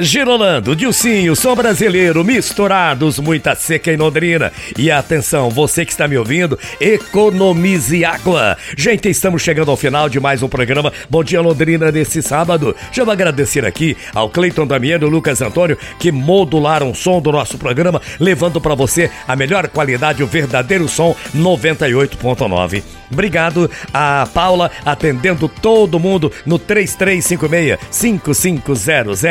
Girolando, 0.00 0.74
Dilcinho, 0.74 1.36
som 1.36 1.54
brasileiro, 1.54 2.24
misturados, 2.24 3.20
muita 3.20 3.54
seca 3.54 3.92
em 3.92 3.96
Londrina. 3.96 4.50
E 4.76 4.90
atenção, 4.90 5.48
você 5.48 5.84
que 5.84 5.92
está 5.92 6.08
me 6.08 6.18
ouvindo, 6.18 6.58
economize 6.80 8.04
água. 8.04 8.58
Gente, 8.76 9.08
estamos 9.08 9.40
chegando 9.40 9.70
ao 9.70 9.76
final 9.76 10.08
de 10.08 10.18
mais 10.18 10.42
um 10.42 10.48
programa 10.48 10.92
Bom 11.08 11.22
Dia 11.22 11.40
Londrina 11.40 11.92
nesse 11.92 12.22
sábado. 12.22 12.74
Vou 12.92 13.08
agradecer 13.08 13.64
aqui 13.64 13.96
ao 14.12 14.28
Cleiton 14.28 14.66
Damiano 14.66 15.06
e 15.06 15.10
Lucas 15.10 15.40
Antônio 15.40 15.78
que 15.96 16.10
modularam 16.10 16.90
o 16.90 16.94
som 16.94 17.20
do 17.20 17.30
nosso 17.30 17.56
programa, 17.56 18.02
levando 18.18 18.60
para 18.60 18.74
você 18.74 19.08
a 19.28 19.36
melhor 19.36 19.68
qualidade, 19.68 20.24
o 20.24 20.26
verdadeiro 20.26 20.88
som 20.88 21.14
98.9. 21.32 22.82
Obrigado 23.12 23.70
a 23.92 24.26
Paula 24.34 24.72
atendendo 24.84 25.48
todo 25.48 26.00
mundo 26.00 26.32
no 26.44 26.58
3356 26.58 27.78
5500 27.92 29.24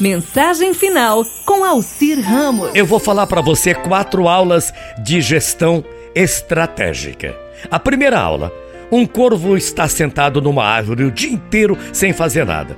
Mensagem 0.00 0.72
final 0.74 1.24
com 1.44 1.64
Alcir 1.64 2.20
Ramos. 2.20 2.70
Eu 2.74 2.86
vou 2.86 2.98
falar 2.98 3.26
para 3.26 3.40
você 3.40 3.74
quatro 3.74 4.26
aulas 4.26 4.72
de 4.98 5.20
gestão 5.20 5.84
estratégica. 6.14 7.36
A 7.70 7.78
primeira 7.78 8.18
aula: 8.18 8.52
um 8.90 9.06
corvo 9.06 9.56
está 9.56 9.88
sentado 9.88 10.40
numa 10.40 10.64
árvore 10.64 11.04
o 11.04 11.10
dia 11.10 11.30
inteiro 11.30 11.78
sem 11.92 12.12
fazer 12.12 12.44
nada. 12.44 12.76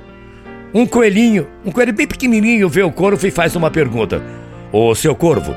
Um 0.73 0.85
coelhinho, 0.85 1.47
um 1.65 1.71
coelho 1.71 1.93
bem 1.93 2.05
pequenininho, 2.05 2.67
vê 2.67 2.83
o 2.83 2.91
corvo 2.91 3.25
e 3.25 3.31
faz 3.31 3.55
uma 3.55 3.71
pergunta: 3.71 4.21
Ô 4.71 4.93
seu 4.93 5.15
corvo, 5.15 5.55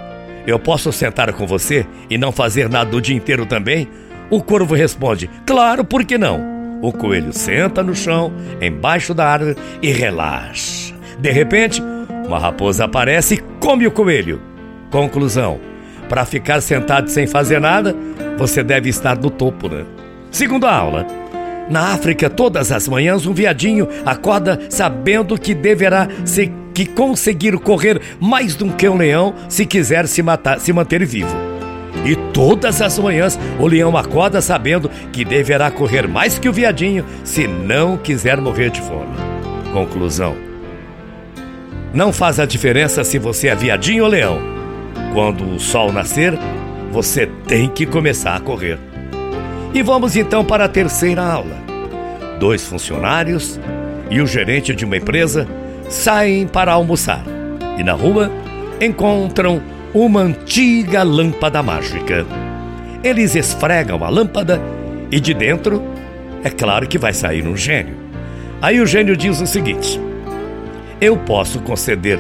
eu 0.48 0.58
posso 0.58 0.90
sentar 0.90 1.30
com 1.34 1.46
você 1.46 1.86
e 2.08 2.16
não 2.16 2.32
fazer 2.32 2.70
nada 2.70 2.96
o 2.96 3.02
dia 3.02 3.14
inteiro 3.14 3.44
também? 3.44 3.86
O 4.30 4.42
corvo 4.42 4.74
responde: 4.74 5.28
Claro, 5.44 5.84
por 5.84 6.06
que 6.06 6.16
não? 6.16 6.80
O 6.80 6.90
coelho 6.90 7.34
senta 7.34 7.82
no 7.82 7.94
chão, 7.94 8.32
embaixo 8.58 9.12
da 9.12 9.26
árvore 9.26 9.56
e 9.82 9.92
relaxa. 9.92 10.94
De 11.18 11.30
repente, 11.30 11.82
uma 12.26 12.38
raposa 12.38 12.86
aparece 12.86 13.34
e 13.34 13.44
come 13.60 13.86
o 13.86 13.90
coelho. 13.90 14.40
Conclusão: 14.90 15.60
para 16.08 16.24
ficar 16.24 16.62
sentado 16.62 17.10
sem 17.10 17.26
fazer 17.26 17.60
nada, 17.60 17.94
você 18.38 18.62
deve 18.62 18.88
estar 18.88 19.18
no 19.18 19.28
topo, 19.28 19.68
né? 19.68 19.84
Segunda 20.30 20.70
aula. 20.70 21.06
Na 21.68 21.92
África, 21.92 22.30
todas 22.30 22.72
as 22.72 22.88
manhãs, 22.88 23.26
um 23.26 23.34
viadinho 23.34 23.86
acorda 24.06 24.58
sabendo 24.70 25.38
que 25.38 25.54
deverá 25.54 26.08
ser 26.24 26.50
que 26.78 26.86
conseguir 26.86 27.58
correr 27.58 28.00
mais 28.20 28.54
do 28.54 28.72
que 28.72 28.88
um 28.88 28.96
leão 28.96 29.34
se 29.48 29.66
quiser 29.66 30.06
se, 30.06 30.22
matar, 30.22 30.60
se 30.60 30.72
manter 30.72 31.04
vivo. 31.04 31.34
E 32.04 32.14
todas 32.32 32.80
as 32.80 32.96
manhãs 33.00 33.36
o 33.58 33.66
leão 33.66 33.96
acorda 33.96 34.40
sabendo 34.40 34.88
que 35.12 35.24
deverá 35.24 35.72
correr 35.72 36.06
mais 36.06 36.38
que 36.38 36.48
o 36.48 36.52
viadinho 36.52 37.04
se 37.24 37.48
não 37.48 37.96
quiser 37.96 38.40
morrer 38.40 38.70
de 38.70 38.80
fome. 38.80 39.16
Conclusão: 39.72 40.36
Não 41.92 42.12
faz 42.12 42.38
a 42.38 42.46
diferença 42.46 43.02
se 43.02 43.18
você 43.18 43.48
é 43.48 43.56
viadinho 43.56 44.04
ou 44.04 44.10
leão. 44.10 44.38
Quando 45.12 45.44
o 45.52 45.58
sol 45.58 45.92
nascer, 45.92 46.38
você 46.92 47.26
tem 47.48 47.68
que 47.68 47.86
começar 47.86 48.36
a 48.36 48.40
correr. 48.40 48.78
E 49.74 49.82
vamos 49.82 50.14
então 50.14 50.44
para 50.44 50.66
a 50.66 50.68
terceira 50.68 51.22
aula. 51.22 51.56
Dois 52.38 52.64
funcionários 52.64 53.58
e 54.08 54.20
o 54.20 54.26
gerente 54.28 54.72
de 54.72 54.84
uma 54.84 54.96
empresa 54.96 55.48
saem 55.88 56.46
para 56.46 56.72
almoçar 56.72 57.24
e 57.78 57.82
na 57.82 57.92
rua 57.92 58.30
encontram 58.80 59.62
uma 59.94 60.20
antiga 60.20 61.02
lâmpada 61.02 61.62
mágica. 61.62 62.26
Eles 63.02 63.34
esfregam 63.34 64.04
a 64.04 64.08
lâmpada 64.08 64.60
e 65.10 65.18
de 65.20 65.32
dentro, 65.32 65.82
é 66.44 66.50
claro 66.50 66.86
que 66.86 66.98
vai 66.98 67.12
sair 67.12 67.46
um 67.46 67.56
gênio. 67.56 67.96
Aí 68.60 68.80
o 68.80 68.86
gênio 68.86 69.16
diz 69.16 69.40
o 69.40 69.46
seguinte: 69.46 70.00
Eu 71.00 71.16
posso 71.16 71.60
conceder 71.60 72.18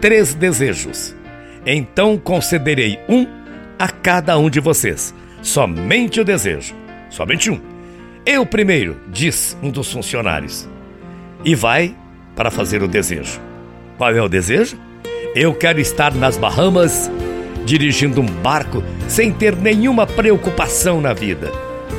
três 0.00 0.34
desejos, 0.34 1.14
então 1.66 2.16
concederei 2.16 2.98
um 3.08 3.26
a 3.78 3.88
cada 3.88 4.38
um 4.38 4.48
de 4.48 4.60
vocês. 4.60 5.14
Somente 5.42 6.20
o 6.20 6.24
desejo, 6.24 6.74
somente 7.08 7.50
um. 7.50 7.60
Eu 8.24 8.44
primeiro, 8.44 9.00
diz 9.08 9.56
um 9.62 9.70
dos 9.70 9.92
funcionários. 9.92 10.68
E 11.44 11.54
vai 11.54 11.96
para 12.34 12.50
fazer 12.50 12.82
o 12.82 12.88
desejo. 12.88 13.40
Qual 13.96 14.14
é 14.14 14.22
o 14.22 14.28
desejo? 14.28 14.76
Eu 15.34 15.54
quero 15.54 15.80
estar 15.80 16.14
nas 16.14 16.36
Bahamas 16.36 17.10
dirigindo 17.64 18.20
um 18.20 18.26
barco 18.26 18.82
sem 19.06 19.32
ter 19.32 19.54
nenhuma 19.54 20.06
preocupação 20.06 21.00
na 21.00 21.12
vida. 21.12 21.52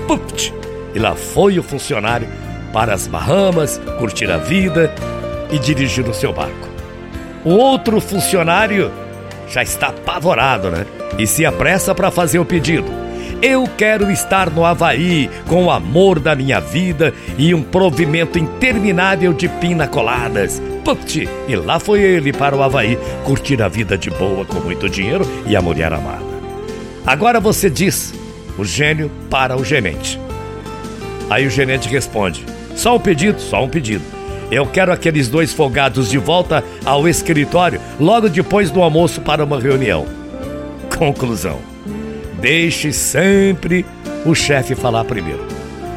Pupt! 0.08 0.54
E 0.94 1.00
lá 1.00 1.16
foi 1.16 1.58
o 1.58 1.64
funcionário 1.64 2.28
para 2.74 2.94
as 2.94 3.08
Bahamas, 3.08 3.80
curtir 4.00 4.30
a 4.30 4.38
vida 4.38 4.94
e 5.52 5.60
dirigir 5.60 6.08
o 6.08 6.14
seu 6.14 6.34
barco. 6.34 6.70
O 7.44 7.52
outro 7.52 8.00
funcionário 8.00 8.92
já 9.48 9.64
está 9.64 9.88
apavorado, 9.88 10.70
né? 10.70 10.86
E 11.18 11.28
se 11.28 11.46
apressa 11.46 11.94
para 11.94 12.12
fazer 12.12 12.40
o 12.40 12.46
pedido. 12.46 13.01
Eu 13.42 13.68
quero 13.76 14.12
estar 14.12 14.52
no 14.52 14.64
Havaí 14.64 15.28
com 15.48 15.66
o 15.66 15.72
amor 15.72 16.20
da 16.20 16.36
minha 16.36 16.60
vida 16.60 17.12
e 17.40 17.56
um 17.56 17.64
provimento 17.64 18.38
interminável 18.38 19.34
de 19.34 19.50
pina 19.50 19.88
coladas. 19.88 20.62
Put! 20.86 21.28
E 21.48 21.56
lá 21.56 21.80
foi 21.80 22.02
ele 22.02 22.32
para 22.32 22.56
o 22.56 22.62
Havaí 22.62 23.00
curtir 23.26 23.60
a 23.64 23.68
vida 23.68 23.98
de 23.98 24.12
boa 24.12 24.46
com 24.46 24.60
muito 24.60 24.88
dinheiro 24.88 25.26
e 25.48 25.56
a 25.56 25.62
mulher 25.62 25.92
amada. 25.92 26.24
Agora 27.04 27.40
você 27.40 27.68
diz, 27.68 28.14
o 28.60 28.64
gênio 28.64 29.10
para 29.28 29.58
o 29.58 29.66
gerente. 29.66 30.20
Aí 31.28 31.48
o 31.48 31.50
gerente 31.50 31.90
responde: 31.90 32.46
só 32.76 32.96
um 32.96 33.00
pedido, 33.00 33.42
só 33.42 33.64
um 33.64 33.70
pedido. 33.70 34.04
Eu 34.52 34.68
quero 34.68 34.92
aqueles 34.92 35.28
dois 35.28 35.52
folgados 35.52 36.12
de 36.12 36.20
volta 36.20 36.64
ao 36.86 37.08
escritório 37.08 37.82
logo 38.00 38.30
depois 38.30 38.70
do 38.70 38.84
almoço 38.84 39.20
para 39.22 39.44
uma 39.44 39.60
reunião. 39.60 40.06
Conclusão. 40.96 41.71
Deixe 42.42 42.92
sempre 42.92 43.86
o 44.26 44.34
chefe 44.34 44.74
falar 44.74 45.06
primeiro. 45.06 45.46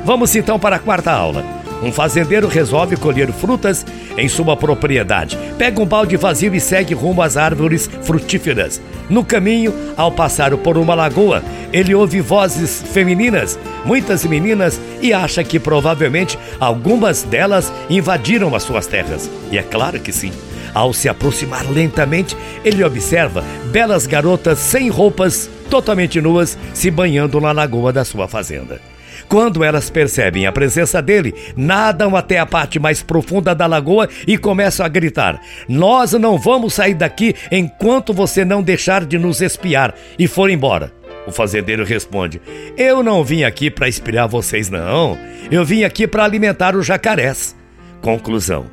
Vamos 0.05 0.37
então 0.37 0.59
para 0.59 0.77
a 0.77 0.79
quarta 0.79 1.11
aula. 1.11 1.43
Um 1.83 1.91
fazendeiro 1.91 2.47
resolve 2.47 2.97
colher 2.97 3.33
frutas 3.33 3.85
em 4.17 4.29
sua 4.29 4.57
propriedade. 4.57 5.39
Pega 5.59 5.81
um 5.81 5.87
balde 5.87 6.17
vazio 6.17 6.55
e 6.55 6.61
segue 6.61 6.95
rumo 6.95 7.23
às 7.23 7.39
árvores 7.39 7.89
frutíferas. 8.03 8.81
No 9.09 9.25
caminho, 9.25 9.75
ao 9.97 10.13
passar 10.13 10.55
por 10.59 10.77
uma 10.77 10.95
lagoa, 10.95 11.43
ele 11.73 11.95
ouve 11.95 12.21
vozes 12.21 12.83
femininas, 12.93 13.59
muitas 13.85 14.25
meninas, 14.25 14.81
e 15.03 15.13
acha 15.13 15.43
que 15.43 15.59
provavelmente 15.59 16.39
algumas 16.61 17.23
delas 17.23 17.73
invadiram 17.89 18.55
as 18.55 18.63
suas 18.63 18.87
terras. 18.87 19.31
E 19.51 19.59
é 19.59 19.63
claro 19.63 19.99
que 19.99 20.13
sim. 20.13 20.31
Ao 20.75 20.93
se 20.93 21.09
aproximar 21.09 21.71
lentamente, 21.71 22.37
ele 22.65 22.83
observa 22.83 23.45
belas 23.71 24.07
garotas 24.07 24.59
sem 24.59 24.89
roupas, 24.89 25.49
totalmente 25.71 26.21
nuas, 26.21 26.59
se 26.75 26.91
banhando 26.91 27.41
na 27.41 27.53
lagoa 27.53 27.93
da 27.93 28.05
sua 28.05 28.27
fazenda. 28.27 28.81
Quando 29.29 29.65
elas 29.65 29.89
percebem 29.89 30.47
a 30.47 30.53
presença 30.53 31.01
dele, 31.01 31.35
nadam 31.57 32.17
até 32.17 32.39
a 32.39 32.45
parte 32.45 32.79
mais 32.79 33.03
profunda 33.03 33.55
da 33.55 33.67
lagoa 33.67 34.09
e 34.27 34.37
começam 34.37 34.85
a 34.85 34.89
gritar: 34.89 35.41
Nós 35.69 36.13
não 36.13 36.37
vamos 36.37 36.75
sair 36.75 36.95
daqui 36.95 37.35
enquanto 37.51 38.13
você 38.13 38.45
não 38.45 38.63
deixar 38.63 39.05
de 39.05 39.17
nos 39.17 39.41
espiar 39.41 39.95
e 40.19 40.27
for 40.27 40.51
embora. 40.51 40.93
O 41.27 41.33
fazendeiro 41.33 41.85
responde: 41.85 42.41
Eu 42.77 43.03
não 43.03 43.25
vim 43.25 43.45
aqui 43.45 43.71
para 43.71 43.89
inspirar 43.89 44.27
vocês, 44.27 44.69
não. 44.69 45.17
Eu 45.51 45.65
vim 45.65 45.85
aqui 45.85 46.07
para 46.07 46.25
alimentar 46.25 46.77
os 46.77 46.85
jacarés. 46.85 47.57
Conclusão: 48.03 48.67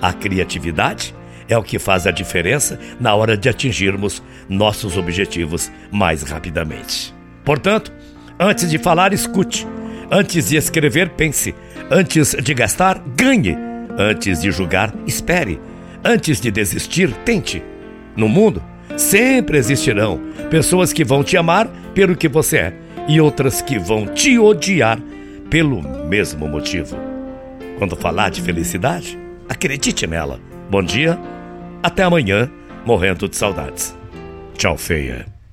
a 0.00 0.12
criatividade 0.12 1.14
é 1.48 1.56
o 1.56 1.62
que 1.62 1.78
faz 1.78 2.06
a 2.06 2.10
diferença 2.10 2.78
na 3.00 3.14
hora 3.14 3.36
de 3.36 3.48
atingirmos 3.48 4.22
nossos 4.48 4.96
objetivos 4.96 5.70
mais 5.90 6.22
rapidamente. 6.22 7.14
Portanto, 7.44 7.92
antes 8.38 8.70
de 8.70 8.78
falar, 8.78 9.12
escute. 9.12 9.66
Antes 10.10 10.48
de 10.48 10.56
escrever, 10.56 11.10
pense. 11.10 11.54
Antes 11.90 12.34
de 12.42 12.54
gastar, 12.54 13.00
ganhe. 13.16 13.56
Antes 13.98 14.40
de 14.42 14.50
julgar, 14.50 14.94
espere. 15.06 15.60
Antes 16.04 16.40
de 16.40 16.50
desistir, 16.50 17.12
tente. 17.24 17.62
No 18.16 18.28
mundo, 18.28 18.62
sempre 18.96 19.58
existirão 19.58 20.20
pessoas 20.50 20.92
que 20.92 21.04
vão 21.04 21.22
te 21.22 21.36
amar 21.36 21.68
pelo 21.94 22.16
que 22.16 22.28
você 22.28 22.58
é 22.58 22.74
e 23.08 23.20
outras 23.20 23.62
que 23.62 23.78
vão 23.78 24.06
te 24.06 24.38
odiar 24.38 24.98
pelo 25.48 25.82
mesmo 26.06 26.48
motivo. 26.48 26.96
Quando 27.78 27.96
falar 27.96 28.30
de 28.30 28.42
felicidade, 28.42 29.18
acredite 29.48 30.06
nela. 30.06 30.40
Bom 30.70 30.82
dia, 30.82 31.18
até 31.86 32.02
amanhã, 32.02 32.50
morrendo 32.84 33.28
de 33.28 33.36
saudades. 33.36 33.96
Tchau, 34.56 34.76
feia. 34.76 35.35